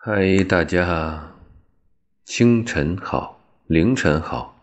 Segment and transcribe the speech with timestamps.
[0.00, 1.34] 嗨，大家，
[2.24, 4.56] 清晨好，凌晨好，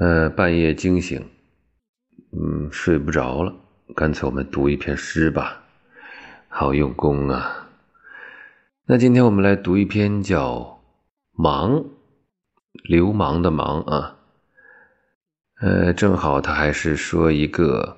[0.00, 1.24] 呃，半夜惊醒，
[2.32, 3.54] 嗯，睡不着了，
[3.94, 5.62] 干脆我们读一篇诗吧，
[6.48, 7.70] 好用功啊。
[8.84, 10.56] 那今天我们来读一篇叫
[11.30, 11.70] 《忙》，
[12.82, 14.18] 流氓的忙啊，
[15.60, 17.96] 呃，正好他还是说一个，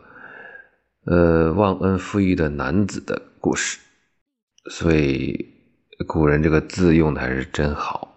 [1.06, 3.78] 呃，忘恩负义的男子的故事，
[4.70, 5.49] 所以。
[6.06, 8.16] 古人这个字用的还是真好。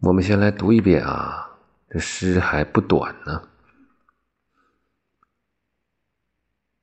[0.00, 1.58] 我们先来读一遍啊，
[1.90, 3.48] 这诗还不短呢。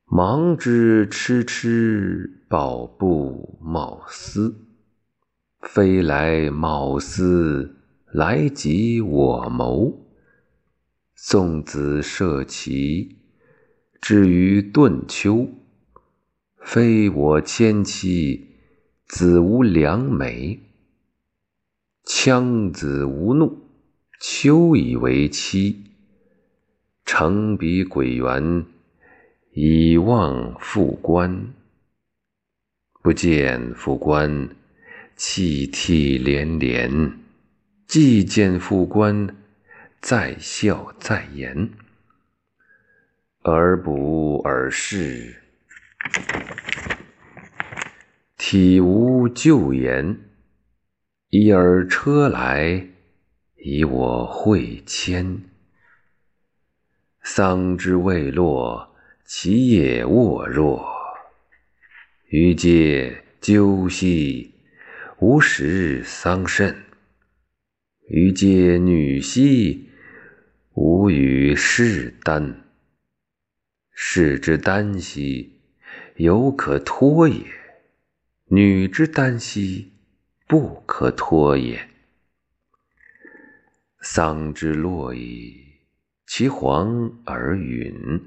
[0.04, 4.66] 忙之痴痴，宝不冒丝。
[5.60, 7.76] 飞来贸丝，
[8.12, 10.06] 来及我谋。
[11.14, 13.18] 送子涉其，
[14.00, 15.48] 至于顿丘。
[16.60, 18.48] 非我千妻，
[19.06, 20.60] 子无良媒。
[22.04, 23.58] 羌子无怒，
[24.20, 25.84] 秋以为妻。
[27.04, 28.66] 乘彼鬼园，
[29.52, 31.52] 以望复关。
[33.02, 34.50] 不见复关，
[35.16, 37.18] 泣涕连连。
[37.86, 39.34] 既见复关，
[40.00, 41.70] 再笑再言。
[43.42, 45.49] 而不尔视。
[48.36, 50.18] 体无旧言，
[51.28, 52.88] 一儿车来，
[53.56, 55.42] 以我会迁。
[57.22, 60.84] 桑之未落，其叶沃若。
[62.30, 64.54] 余嗟鸠兮，
[65.20, 66.74] 无食桑葚。
[68.08, 69.90] 余嗟女兮，
[70.74, 72.64] 无与士丹。
[73.92, 75.59] 士之耽兮。
[76.20, 77.46] 犹可托也，
[78.48, 79.90] 女之耽兮，
[80.46, 81.88] 不可脱也。
[84.02, 85.56] 桑之落矣，
[86.26, 88.20] 其黄而陨。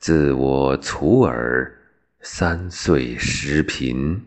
[0.00, 1.78] 自我卒耳，
[2.22, 4.24] 三岁时贫。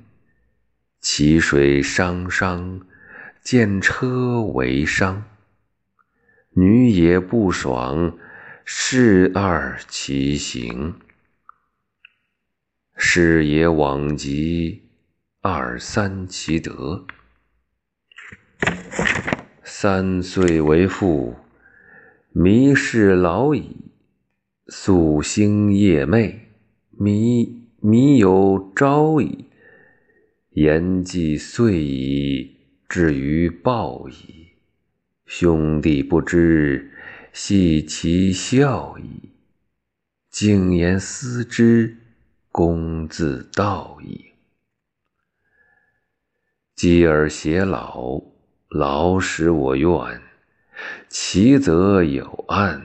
[1.02, 2.80] 其水汤汤，
[3.44, 5.26] 见车为伤。
[6.52, 8.18] 女也不爽，
[8.64, 10.96] 侍二其行。
[13.02, 14.82] 是也往极，
[15.40, 17.08] 二三其德。
[19.64, 21.34] 三岁为父，
[22.34, 23.78] 弥是老矣。
[24.68, 26.40] 夙兴夜寐，
[26.92, 29.46] 弥弥有朝矣。
[30.52, 32.58] 言既遂矣，
[32.90, 34.48] 至于报矣。
[35.26, 36.92] 兄弟不知，
[37.32, 39.30] 系其孝矣。
[40.30, 41.96] 静言思之。
[42.52, 44.26] 公自道矣。
[46.76, 48.22] 积而偕老，
[48.70, 50.22] 老使我怨。
[51.10, 52.82] 其则有暗，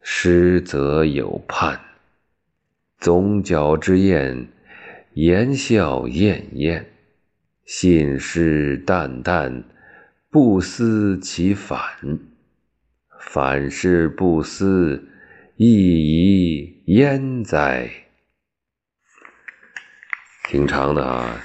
[0.00, 1.80] 失则有盼。
[2.98, 4.48] 总角之宴，
[5.12, 6.84] 言笑晏晏，
[7.64, 9.62] 信誓旦旦，
[10.30, 11.80] 不思其反。
[13.20, 15.08] 反是不思，
[15.54, 18.07] 亦宜焉哉？
[20.48, 21.44] 挺长的啊，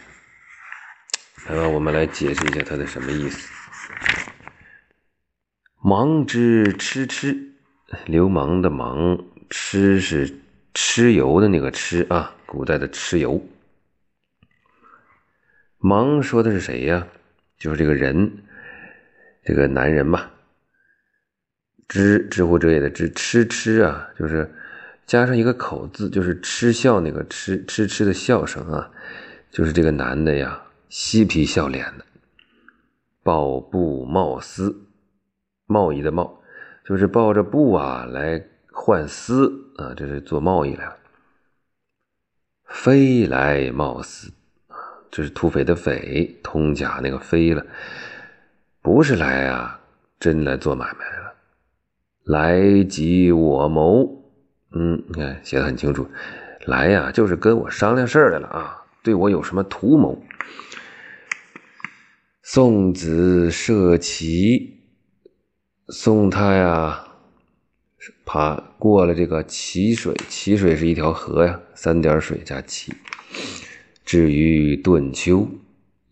[1.49, 3.49] 来吧，我们来解释一下它的什么意思。
[5.81, 7.37] 忙之蚩蚩，
[8.05, 9.17] 流氓的忙，
[9.49, 10.33] 蚩是
[10.73, 13.45] 蚩尤的那个蚩啊，古代的蚩尤。
[15.79, 17.05] 忙说的是谁呀？
[17.57, 18.45] 就是这个人，
[19.43, 20.31] 这个男人嘛。
[21.89, 24.49] 知知乎者也的知，痴痴啊，就是
[25.05, 28.91] 加上一个口字，就是嗤笑那个嗤嗤嗤的笑声啊。
[29.51, 32.05] 就是这个男的呀，嬉皮笑脸的，
[33.21, 34.87] 抱布贸丝，
[35.67, 36.41] 贸易的贸，
[36.83, 40.97] 就是抱着布啊来换丝啊，这是做贸易来了。
[42.65, 44.31] 飞来贸丝
[44.69, 44.75] 啊，
[45.11, 47.63] 这是土匪的匪，通假那个飞了，
[48.81, 49.79] 不是来啊，
[50.19, 51.35] 真来做买卖了。
[52.23, 54.22] 来即我谋，
[54.75, 56.07] 嗯，你看写的很清楚，
[56.65, 58.83] 来呀，就是跟我商量事儿来了啊。
[59.03, 60.23] 对我有什么图谋？
[62.41, 64.79] 送子涉齐，
[65.89, 67.07] 送他呀，
[68.25, 72.93] 爬过了这个齐水，齐水是一条河呀，三点水加齐，
[74.03, 75.47] 至于顿丘，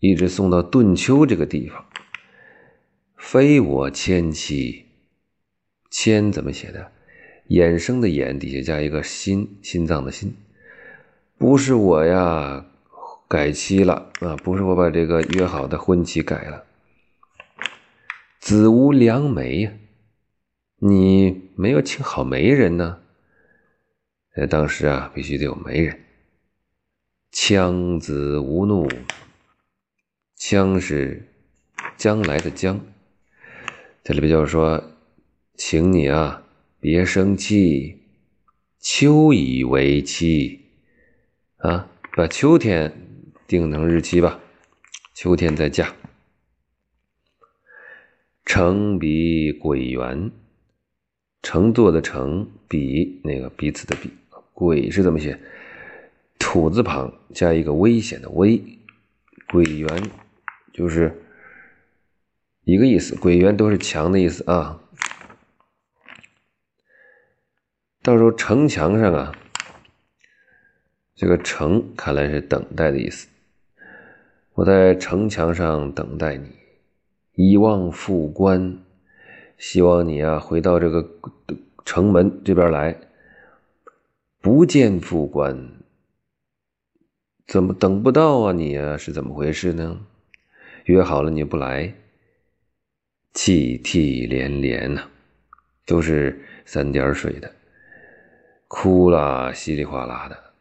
[0.00, 1.84] 一直送到顿丘这个地方。
[3.16, 4.86] 非我牵妻，
[5.90, 6.92] 牵怎么写的？
[7.52, 10.34] 衍生的衍底下加一个心，心脏的心，
[11.36, 12.66] 不是我呀。
[13.28, 16.64] 改期了啊，不是我把这个约好的婚期改了。
[18.38, 19.72] 子无良媒呀，
[20.80, 22.98] 你没有请好媒人呢。
[24.36, 25.98] 在当时啊，必须得有媒人。
[27.30, 28.86] 枪子无怒，
[30.36, 31.26] 枪是
[31.96, 32.78] 将来的将，
[34.04, 34.82] 这里边就是说，
[35.56, 36.42] 请你啊，
[36.82, 37.96] 别生气，
[38.80, 40.62] 秋以为期
[41.58, 42.92] 啊，把秋天。
[43.46, 44.40] 定成日期吧，
[45.14, 45.94] 秋天再嫁。
[48.44, 50.32] 成比鬼园，
[51.42, 54.10] 乘坐的乘，比那个彼此的比，
[54.52, 55.38] 鬼是怎么写？
[56.40, 58.60] 土字旁加一个危险的危，
[59.52, 60.10] 鬼园
[60.72, 61.22] 就是
[62.64, 64.81] 一个意思，鬼园都是墙的意思啊。
[68.04, 69.32] 到时候城墙上啊，
[71.14, 73.28] 这个城看来是等待的意思。
[74.54, 76.48] 我在城墙上等待你，
[77.34, 78.78] 以望复关，
[79.56, 81.08] 希望你啊回到这个
[81.84, 82.98] 城门这边来。
[84.40, 85.70] 不见复关，
[87.46, 88.52] 怎么等不到啊？
[88.52, 90.04] 你啊是怎么回事呢？
[90.86, 91.94] 约好了你不来，
[93.32, 95.04] 泣涕连连呐，
[95.86, 97.52] 都是三点水的，
[98.74, 100.54] 哭了稀里哗啦的。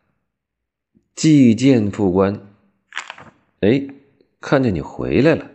[1.16, 2.46] 既见复关。
[3.62, 3.88] 哎，
[4.42, 5.50] 看见你回来了，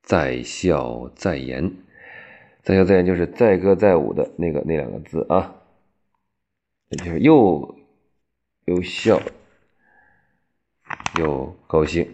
[0.00, 1.76] 在笑在言，
[2.62, 5.54] 在笑在言就是载歌载舞的那个那两个字啊，
[6.96, 7.78] 就是又
[8.64, 9.20] 又笑
[11.18, 12.10] 又高兴，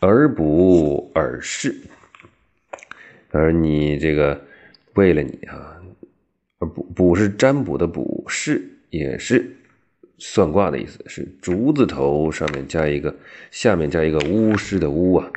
[0.00, 1.88] 而补而是，
[3.30, 4.44] 而你这个
[4.96, 5.76] 为了你啊，
[6.58, 9.52] 而补补是占卜的卜，是也是。
[10.18, 13.14] 算卦的意思是竹字头上面加一个，
[13.50, 15.30] 下面加一个巫师的巫啊。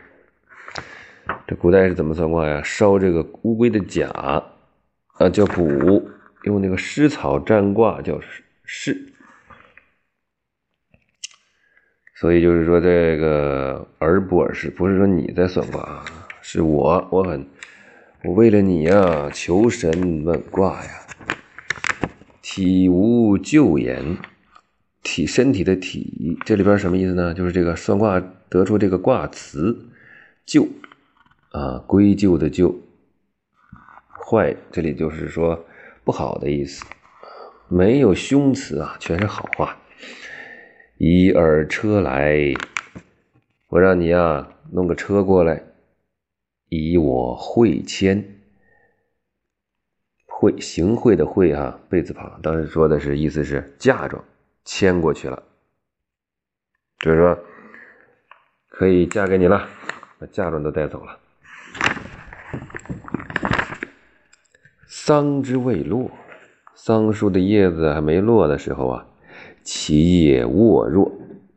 [1.46, 2.64] 这古代是怎么算卦呀？
[2.64, 6.02] 烧这个乌龟的甲啊，叫卜；
[6.44, 8.18] 用那个湿草占卦叫
[8.64, 8.98] 是。
[12.16, 16.06] 所以就是说，这个而不而是，不是说你在算卦啊，
[16.42, 17.46] 是我，我很，
[18.22, 20.92] 我为了你呀，求神问卦呀，
[22.42, 24.18] 体无咎言。
[25.02, 27.34] 体身体的体，这里边什么意思呢？
[27.34, 29.88] 就是这个算卦得出这个卦辞，
[30.46, 30.68] 咎
[31.52, 32.76] 啊，归咎的咎，
[34.10, 35.66] 坏，这里就是说
[36.04, 36.84] 不好的意思，
[37.70, 39.78] 没有凶词啊，全是好话。
[40.98, 42.54] 一二车来，
[43.70, 45.64] 我让你啊弄个车过来，
[46.70, 48.24] 以我会签，
[50.26, 54.24] 会行贿的贿啊，贝字旁，当时说的是意思是嫁妆。
[54.66, 55.42] 迁过去了，
[57.00, 57.40] 就是说
[58.68, 59.68] 可以嫁给你了，
[60.20, 61.18] 把嫁妆都带走了。
[64.86, 66.12] 桑之未落，
[66.76, 69.08] 桑树的叶子还没落的时候啊，
[69.64, 71.12] 其叶沃若，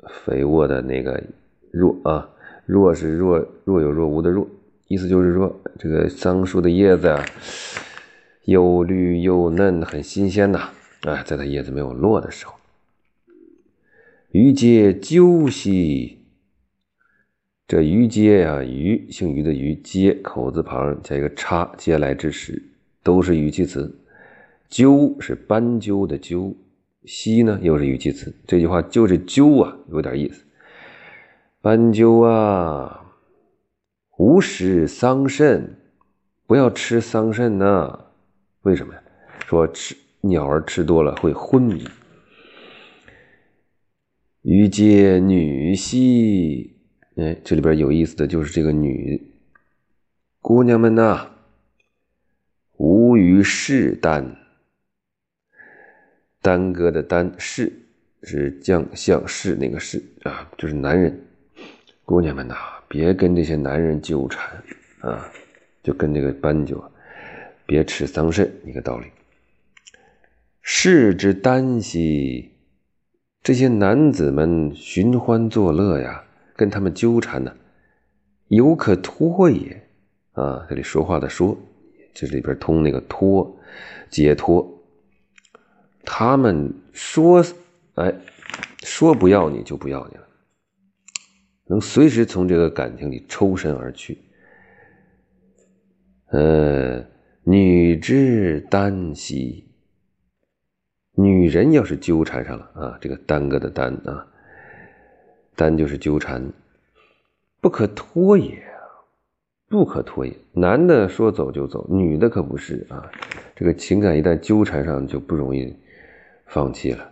[0.09, 1.23] 肥沃的那个
[1.71, 2.31] 若啊，
[2.65, 4.49] 若是若若有若无的若，
[4.93, 7.25] 意思就是说这个桑树的叶子啊，
[8.45, 10.69] 又绿又嫩，很新鲜呐。
[11.05, 12.53] 啊，在它叶子没有落的时候。
[14.33, 16.19] 于皆鸠兮，
[17.67, 22.63] 这于皆呀，于姓于的于，皆口字旁加一个叉，嗟来之时
[23.03, 23.99] 都是语气词。
[24.69, 26.55] 鸠是斑鸠的鸠，
[27.07, 28.31] 兮呢又是语气词。
[28.47, 30.45] 这句话就是鸠啊，有点意思。
[31.63, 33.02] 斑鸠啊，
[34.17, 35.63] 无食桑葚，
[36.47, 38.07] 不要吃桑葚呢？
[38.63, 39.03] 为什么呀？
[39.47, 41.89] 说吃鸟儿吃多了会昏迷。
[44.43, 46.77] 于皆女兮，
[47.17, 49.33] 哎，这里边有意思的就是这个女
[50.41, 51.31] 姑娘们呐，
[52.77, 54.37] 无于士耽，
[56.41, 57.73] 耽搁的耽是
[58.23, 61.27] 是将相士那个士啊，就是男人。
[62.05, 62.55] 姑娘们呐，
[62.93, 64.63] 别跟这些男人纠缠
[65.01, 65.27] 啊，
[65.83, 66.85] 就跟这个斑鸠，
[67.65, 69.07] 别吃桑葚，一个道理。
[70.61, 72.53] 士之耽兮。
[73.43, 76.23] 这些男子们寻欢作乐呀，
[76.55, 77.57] 跟他们纠缠呢，
[78.49, 79.89] 犹可脱也
[80.35, 80.67] 啊！
[80.69, 81.57] 这里说话的说，
[82.13, 83.59] 这里边通那个脱，
[84.11, 84.85] 解脱。
[86.05, 87.43] 他们说，
[87.95, 88.15] 哎，
[88.83, 90.22] 说不要你就不要你了，
[91.73, 94.19] 能随时从这个感情里抽身而去。
[96.27, 97.03] 呃，
[97.45, 99.67] 女之耽兮。
[101.15, 104.27] 女人要是纠缠上了啊，这个耽搁的耽啊，
[105.57, 106.47] 耽就是纠缠，
[107.63, 108.63] 不可拖也，
[109.71, 110.37] 不可拖也。
[110.53, 113.11] 男的说走就走，女的可不是啊。
[113.57, 115.75] 这个情感一旦纠缠上，就不容易
[116.45, 117.12] 放弃了。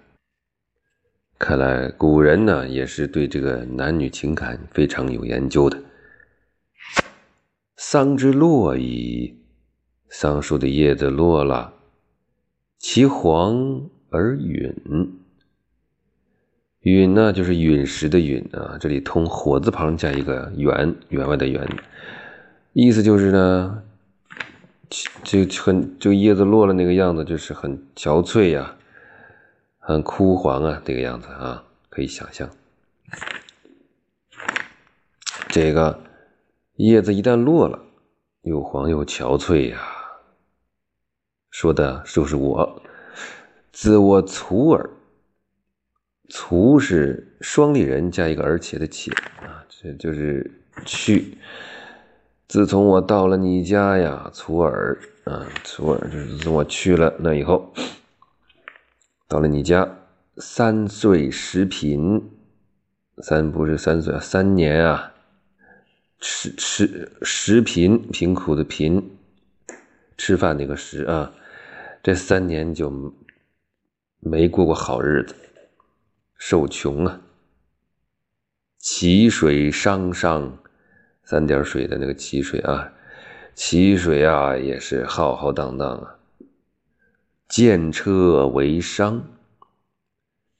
[1.40, 5.78] 看来古人呢，也是对这个男女情感非常有研究的。
[7.78, 9.38] 桑之落矣，
[10.10, 11.72] 桑树的叶子落了。
[12.78, 14.74] 其黄而陨，
[16.80, 21.66] 陨呢就是陨石的陨啊，这里通火字旁加一个员，员外的员，
[22.74, 23.82] 意思就是呢，
[25.24, 28.76] 就很就叶子落了那个样子，就是很憔悴呀，
[29.90, 32.48] 很枯黄啊，这个样子啊，可以想象，
[35.48, 36.00] 这个
[36.76, 37.76] 叶子一旦落了，
[38.42, 39.80] 又黄又憔悴呀。
[41.50, 42.82] 说的就是我，
[43.72, 44.88] 自我卒耳，
[46.28, 50.48] 卒是双立人加一个而且的且啊，这就是
[50.86, 51.36] 去。
[52.46, 57.72] 自从我到了你家呀，卒耳啊，卒耳就是自从我去了那以后，
[59.30, 59.88] 到了你家，
[60.38, 62.32] 三岁食贫，
[63.18, 65.12] 三不是三岁啊，三年啊，
[66.18, 69.16] 吃吃食贫，贫苦的贫，
[70.18, 71.32] 吃饭那个食啊。
[72.02, 73.14] 这三年就
[74.18, 75.32] 没过过好日子，
[76.36, 77.20] 受穷啊！
[78.80, 80.58] 淇水汤汤，
[81.22, 82.92] 三点水的那个淇水啊，
[83.54, 86.16] 淇水啊也是浩浩荡荡啊。
[87.50, 89.24] 见车为商，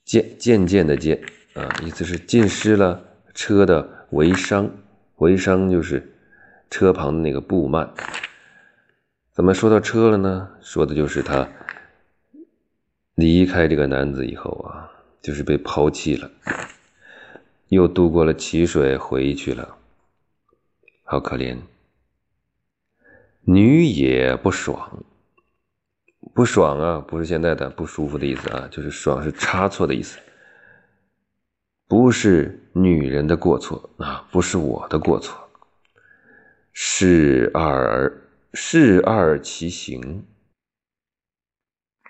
[0.05, 1.23] 渐渐渐的渐
[1.55, 3.01] 啊，意思是浸湿了
[3.33, 4.69] 车的为商，
[5.19, 6.13] 为商就是
[6.69, 7.89] 车旁的那个布幔。
[9.31, 10.51] 怎么说到车了呢？
[10.61, 11.49] 说的就是他
[13.15, 14.91] 离开这个男子以后啊，
[15.23, 16.29] 就是被抛弃了，
[17.69, 19.77] 又渡过了淇水回去了，
[21.05, 21.57] 好可怜。
[23.43, 25.05] 女也不爽，
[26.41, 30.19] 不爽啊，不是现在的不舒服的意思啊，就是爽是差错的意思，
[31.87, 35.51] 不是女人的过错啊，不是我的过错，
[36.73, 38.11] 是二。
[38.55, 40.25] 是二其行，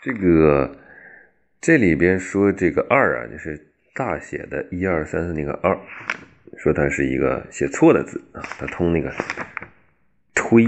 [0.01, 0.79] 这个
[1.61, 5.77] 这里边说这个二啊，就是大写的一二三四那个二，
[6.57, 9.13] 说它是一个写错的字啊，它通那个
[10.35, 10.67] 推，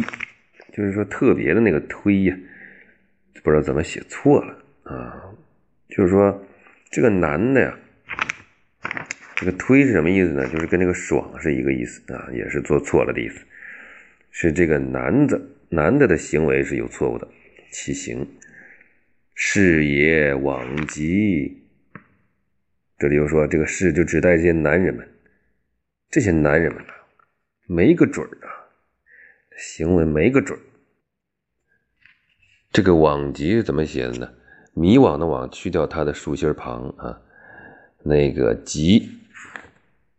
[0.74, 2.36] 就是说特别的那个推呀，
[3.40, 5.34] 不知道怎么写错了啊，
[5.88, 6.44] 就是说
[6.90, 7.78] 这个男的呀，
[9.36, 10.46] 这个推是什么意思呢？
[10.48, 13.44] 就是跟那个爽是一个意思啊，也是做错了的意思，
[14.30, 15.40] 是这个男的。
[15.74, 17.26] 男的的行为是有错误的，
[17.70, 18.28] 其行
[19.34, 21.62] 事也往极。
[22.98, 25.08] 这里又说这个事就指代这些男人们，
[26.10, 26.94] 这些男人们啊，
[27.66, 28.68] 没个准儿啊，
[29.56, 30.62] 行为没个准儿。
[32.72, 34.30] 这个往极怎么写的呢？
[34.72, 37.20] 迷惘的惘去掉它的竖心旁啊，
[38.02, 39.10] 那个极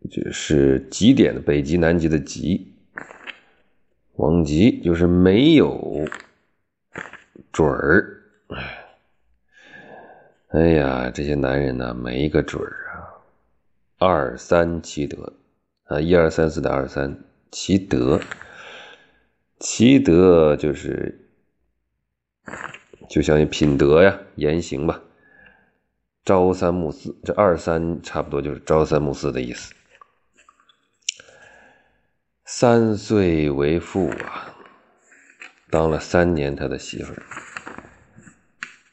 [0.08, 2.72] 就是极点的北极南极的极。
[4.16, 6.06] 往极就是没有
[7.50, 8.22] 准儿，
[10.50, 13.10] 哎，呀，这些男人呢，没一个准儿啊。
[13.98, 15.32] 二三其德
[15.86, 18.20] 啊，一二三四的二三其德，
[19.58, 21.23] 其德就是
[23.08, 25.02] 就像品德呀、言行吧。
[26.24, 29.74] 朝三暮四，这二三差不多就是朝三暮四的意思。
[32.46, 34.56] 三岁为妇啊，
[35.70, 37.22] 当了三年他的媳妇儿。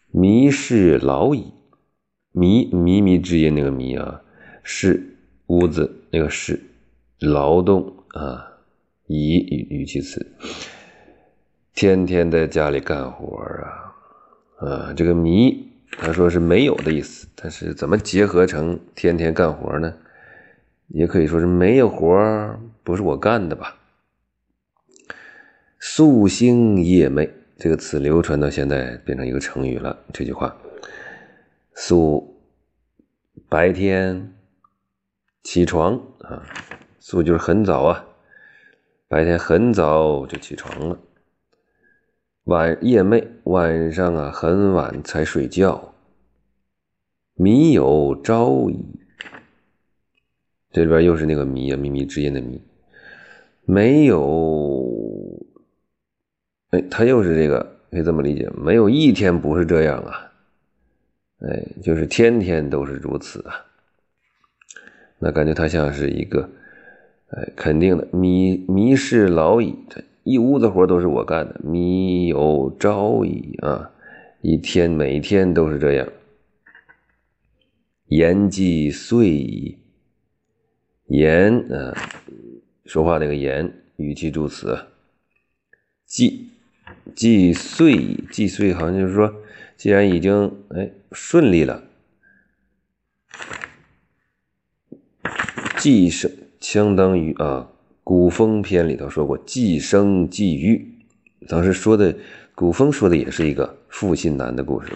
[0.10, 1.54] 迷是劳矣，
[2.34, 4.22] 迷靡靡之音那个迷啊，
[4.62, 5.18] 是
[5.48, 6.62] 屋子那个是
[7.20, 8.58] 劳动啊，
[9.08, 9.38] 以
[9.70, 10.36] 语气词，
[11.74, 13.96] 天天在家里干活啊
[14.58, 19.94] 啊，这个迷他说是没有的意思，但是怎么结合成天天干活呢？
[20.90, 23.78] 也可以说是没有活不是我干的吧？
[25.80, 29.98] 夙兴夜寐这个词流传到现在，变成一个成语了。
[30.14, 30.56] 这句话，
[31.76, 32.24] 夙
[33.50, 34.34] 白天
[35.44, 36.44] 起床啊，
[37.02, 38.06] 夙就是很早啊，
[39.08, 40.98] 白天很早就起床了。
[42.52, 45.94] 晚夜寐晚上啊，很晚才睡觉。
[47.36, 48.86] 迷有朝矣。
[50.70, 52.60] 这里边又是那个迷啊，靡靡之音的靡，
[53.64, 54.86] 没有，
[56.72, 60.34] 哎，他又是这个，可以这么理解，没有一天不是这样啊，
[61.48, 63.66] 哎，就是天天都是如此啊。
[65.20, 66.50] 那感觉他像是一个，
[67.30, 73.92] 哎，肯定的，迷迷失老矣，这一屋子活都是我干的，迷有朝矣啊，
[74.42, 76.08] 一天每天都是这样。
[78.06, 79.80] 言既遂矣，
[81.08, 81.96] 言啊，
[82.86, 84.78] 说话那个言，语气助词，
[86.06, 86.50] 既
[87.16, 89.34] 既遂矣，既遂好像就是说，
[89.76, 91.84] 既然已经哎顺利了。
[95.78, 97.71] 既是相当于啊，
[98.04, 100.94] 《古风篇》里头说过“既生既育”，
[101.48, 102.16] 当时说的
[102.56, 104.92] 古风说的也是一个负心男的故事。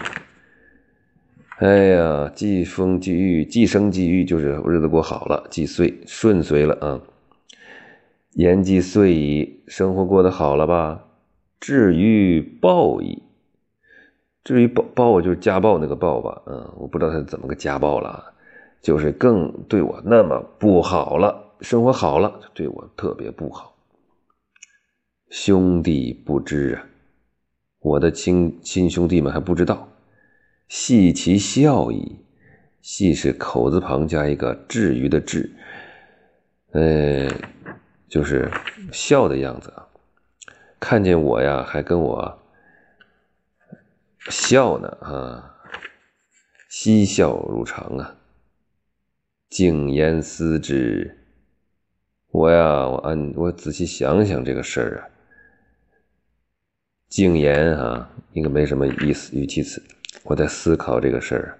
[1.58, 7.00] 哎呀，既生既育，既生既育，就是日子过好了，既遂顺遂了啊。
[8.32, 11.04] 言既遂矣，生活过得好了吧？
[11.58, 13.22] 至于暴矣，
[14.44, 16.42] 至于暴暴就是家暴那个暴吧？
[16.46, 18.32] 嗯，我不知道他怎么个家暴了。
[18.82, 23.76] 就是更对我那么不好了，生活好了，就对我特别不好。
[25.30, 26.86] 兄弟不知啊，
[27.80, 29.88] 我的亲亲兄弟们还不知道。
[30.68, 32.24] 戏其笑矣，
[32.80, 35.50] 戏是口字旁加一个至于的至，
[36.72, 37.28] 呃，
[38.08, 38.50] 就是
[38.92, 39.86] 笑的样子啊。
[40.78, 42.38] 看见我呀，还跟我
[44.28, 45.56] 笑呢啊，
[46.68, 48.16] 嬉笑如常啊。
[49.48, 51.25] 静言思之，
[52.36, 55.08] 我呀，我按我仔细想想这个事儿啊。
[57.08, 59.82] 静言啊，应该没什么意思，语气词。
[60.22, 61.58] 我在思考这个事儿。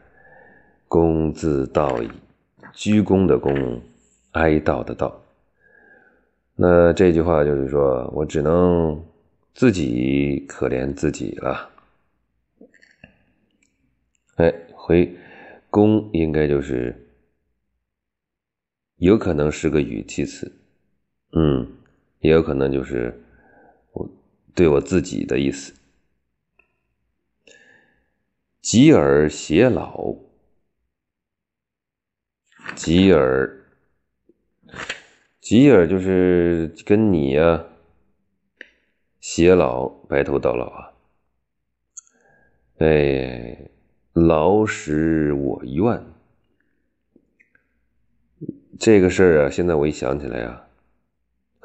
[0.87, 2.11] 公自道矣，
[2.75, 3.81] 鞠躬的躬，
[4.33, 5.11] 哀悼的悼。
[6.57, 9.03] 那这句话就是说我只能
[9.55, 11.71] 自己可怜自己了。
[14.35, 15.17] 哎，回
[15.71, 17.03] 躬应该就是。
[18.99, 20.51] 有可能是个语气词，
[21.39, 21.71] 嗯，
[22.21, 23.23] 也有可能就是
[23.93, 24.09] 我
[24.55, 25.75] 对我自己的意思。
[28.63, 30.17] 吉尔偕老，
[32.75, 33.67] 吉尔，
[35.39, 37.67] 吉尔就是跟你呀，
[39.21, 40.95] 偕老，白头到老啊。
[42.79, 43.69] 哎，
[44.15, 46.03] 劳使我愿。
[48.81, 50.66] 这个事儿啊，现在我一想起来呀，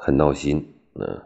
[0.04, 0.66] 很闹心。
[0.94, 1.22] 嗯，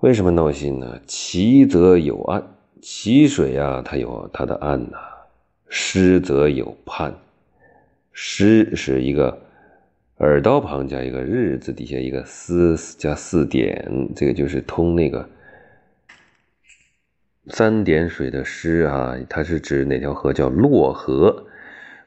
[0.00, 1.00] 为什么闹心呢？
[1.06, 2.42] 奇则有岸，
[2.82, 4.98] 奇水呀，它有它的岸呐；
[5.68, 7.14] 失则有畔，
[8.10, 9.38] 失是一个
[10.16, 15.28] 耳刀旁加一个日字，底下一个思加四点，这个就是通那个
[17.50, 19.14] 三点水的失啊。
[19.28, 20.32] 它是指哪条河？
[20.32, 21.46] 叫洛河，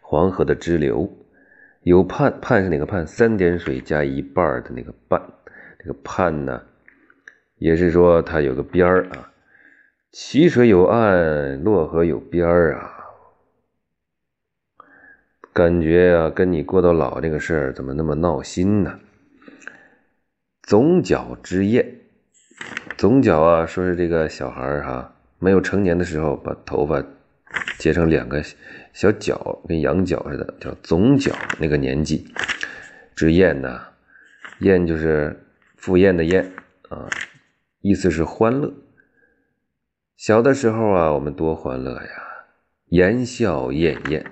[0.02, 1.10] 黄河的支流。
[1.84, 3.08] 有畔，畔是哪个畔？
[3.08, 5.22] 三点水加一半的那个半，
[5.80, 6.62] 这个畔呢，
[7.58, 9.32] 也是说它有个边儿啊。
[10.12, 12.96] 起水有岸，洛河有边儿啊。
[15.54, 19.00] 感觉啊，跟你过到老这个事儿怎么那么闹心呢？
[20.62, 22.02] 总角之宴，
[22.98, 27.04] 总角啊，说是这个小孩儿哈，没有成年的时候把头发
[27.78, 28.44] 结成两个。
[29.00, 31.34] 小脚跟羊角似的，叫总角。
[31.58, 32.28] 那个年纪，
[33.16, 33.80] 之宴呢，
[34.60, 35.42] 宴就是
[35.78, 36.52] 赴宴的宴
[36.90, 37.08] 啊，
[37.80, 38.74] 意思是欢乐。
[40.18, 42.10] 小的时候啊，我们多欢乐呀，
[42.88, 44.26] 言笑晏晏。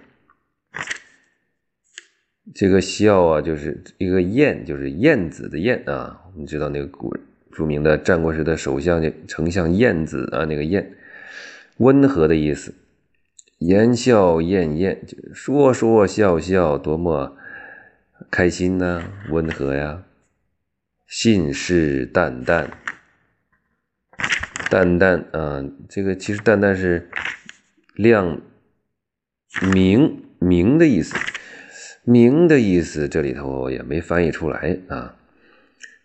[2.54, 6.26] 这个笑啊，就是一个晏，就是晏子的晏啊。
[6.36, 7.16] 你知道那个古
[7.54, 10.94] 著名的战国时的首相丞相晏子啊，那个晏，
[11.78, 12.74] 温和的意思。
[13.60, 17.36] 言笑晏晏，说说笑笑，多么
[18.30, 19.04] 开心呢？
[19.30, 20.04] 温和呀，
[21.08, 22.68] 信誓旦旦，
[24.70, 27.10] 旦旦啊，这个其实旦旦是
[27.96, 28.40] 亮
[29.74, 31.16] 明明的意思，
[32.04, 35.16] 明的意思这里头也没翻译出来啊，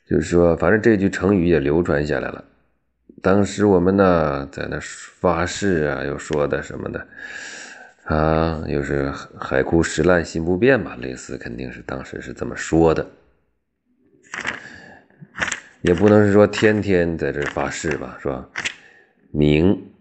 [0.08, 2.46] 就是说，反正这句成语也流传下来了。
[3.22, 7.06] 当时我们呢，在那发誓啊，又说的什么的，
[8.04, 13.08] 啊，又是海枯石烂心不变吧，类似肯定是当时是这么说的，
[15.82, 18.48] 也不能是说天天在这发誓吧，是吧？
[19.30, 19.92] 明，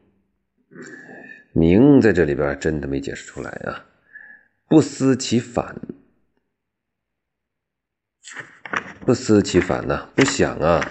[1.53, 3.85] 明在这里边真的没解释出来啊，
[4.67, 5.75] 不思其反，
[9.05, 10.83] 不思其反呢，不想啊，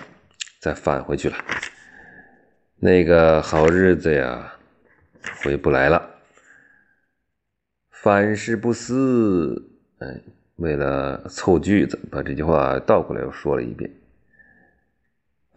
[0.60, 1.36] 再返回去了。
[2.82, 4.54] 那个好日子呀，
[5.44, 6.02] 回不来了。
[7.90, 10.22] 凡事不思，哎，
[10.56, 13.90] 为了凑句子，把这句话倒过来又说了一遍。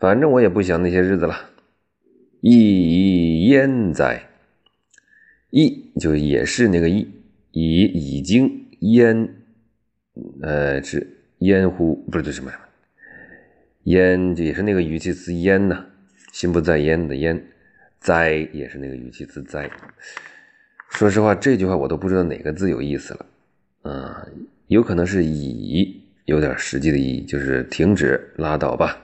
[0.01, 1.49] 反正我也不想那些日子了。
[2.41, 4.27] 已焉哉？
[5.49, 7.09] 已就也是那个已，
[7.51, 9.33] 已已经焉，
[10.41, 11.95] 呃，是焉乎？
[12.11, 12.59] 不是这什么呀？
[13.83, 15.85] 焉也是那个语气词焉呢？
[16.33, 17.41] 心不在焉的焉。
[18.01, 19.71] 哉也是那个语气词哉。
[20.89, 23.25] 说实话，这句话我都不知道哪个字有意思了。
[23.83, 24.27] 啊，
[24.67, 28.99] 有可能是已有点实际的意义，就是停止、拉倒吧。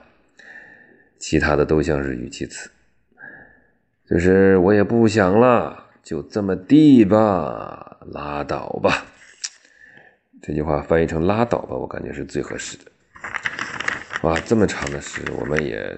[1.18, 2.70] 其他的都像是语气词，
[4.06, 9.06] 就是我也不想了，就这么地吧，拉倒吧。
[10.42, 12.84] 这句话翻译成拉倒吧，我感觉是最合适的。
[14.22, 15.96] 哇，这么长的诗，我们也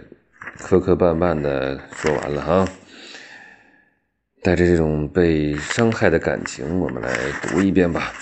[0.59, 2.69] 磕磕绊绊的说完了哈。
[4.43, 8.13] 带着这种被伤害的感情，我们来读一遍吧。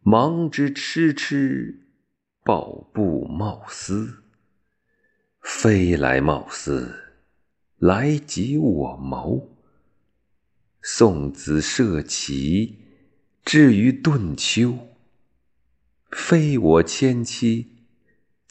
[0.00, 1.86] 忙之痴痴，
[2.44, 4.22] 抱布贸丝，
[5.40, 7.14] 飞来貌似，
[7.78, 9.56] 来及我谋。
[10.82, 12.78] 送子涉其，
[13.42, 14.78] 至于顿丘。
[16.10, 17.73] 非我牵妻，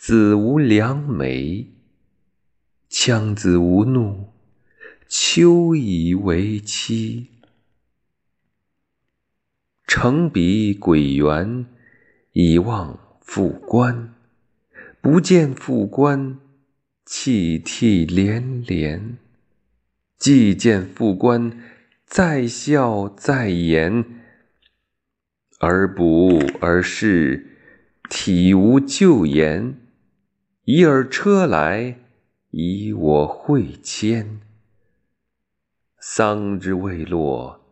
[0.05, 1.65] 子无良媒。
[2.89, 4.33] 羌子无怒，
[5.07, 7.29] 秋以为期。
[9.87, 11.65] 乘彼鬼园，
[12.33, 14.13] 以望复关。
[14.99, 16.37] 不见复关，
[17.05, 19.17] 泣涕连连。
[20.17, 21.57] 既见复关，
[22.05, 24.03] 再笑再言。
[25.59, 27.55] 而卜而是，
[28.09, 29.77] 体无旧言。
[30.65, 31.99] 一尔车来。
[32.55, 34.39] 以我会牵，
[35.99, 37.65] 桑之未落，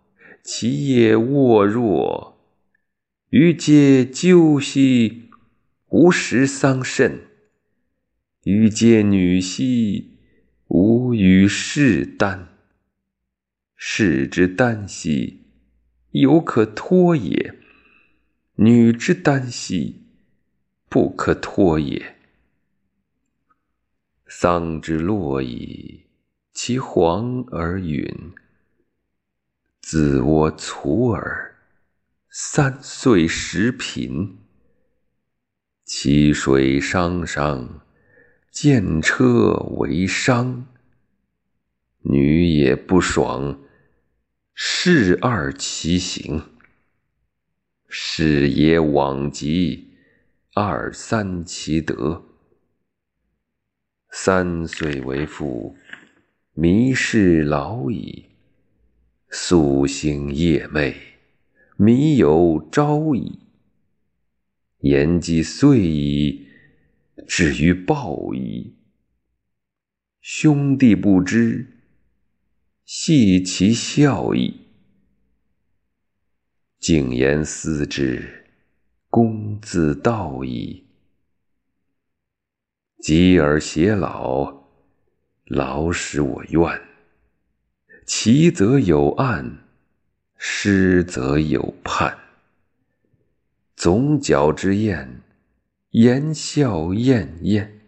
[0.43, 2.36] 其叶沃若。
[3.30, 5.30] 余皆鸠兮，
[5.89, 7.19] 无食桑葚；
[8.43, 10.17] 余皆女兮，
[10.69, 12.47] 无与士耽。
[13.75, 15.41] 士之耽兮，
[16.10, 17.54] 犹可脱也；
[18.56, 20.08] 女之耽兮，
[20.89, 22.15] 不可脱也。
[24.43, 26.08] 桑之落矣，
[26.51, 28.34] 其黄而陨。
[29.80, 31.58] 子我徂尔，
[32.27, 34.39] 三岁时贫。
[35.86, 37.82] 其水汤汤，
[38.49, 40.65] 见车为商。
[41.99, 43.60] 女也不爽，
[44.56, 46.41] 士二其行。
[47.88, 49.93] 士也往极，
[50.56, 52.30] 二三其德。
[54.13, 55.76] 三岁为父，
[56.54, 58.26] 弥世老矣。
[59.30, 60.93] 夙兴夜寐，
[61.78, 63.39] 弥有朝矣。
[64.80, 66.45] 言既遂矣，
[67.26, 68.76] 至于报矣。
[70.19, 71.65] 兄弟不知，
[72.84, 74.60] 系其孝矣。
[76.80, 78.45] 谨言思之，
[79.10, 80.80] 公自道矣。
[83.01, 84.63] 及而偕老，
[85.45, 86.81] 老使我怨。
[88.05, 89.63] 其则有案，
[90.37, 92.17] 失则有判。
[93.75, 95.21] 总角之宴，
[95.89, 97.81] 言笑晏晏。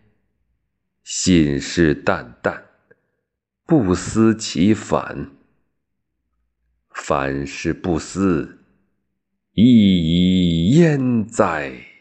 [1.04, 2.63] 信誓旦旦，
[3.65, 5.30] 不思其反。
[6.89, 8.60] 反是不思，
[9.52, 11.92] 亦已焉哉！